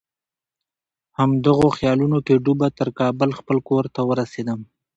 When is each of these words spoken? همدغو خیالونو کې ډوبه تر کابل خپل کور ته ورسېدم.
همدغو 1.17 1.67
خیالونو 1.77 2.17
کې 2.25 2.41
ډوبه 2.43 2.67
تر 2.79 2.89
کابل 2.99 3.29
خپل 3.39 3.57
کور 3.67 3.85
ته 3.95 4.01
ورسېدم. 4.09 4.59